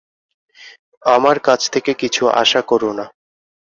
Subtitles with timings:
[1.07, 3.05] আমার কাছ থেকে কিছু আশা কর না।